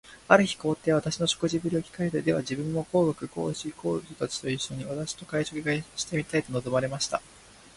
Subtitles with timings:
[0.27, 7.21] ある日、皇帝は私の食事振りを聞かれて、では自分も皇后、皇子、皇女たちと一しょに、私と会食がしてみたいと望まれました。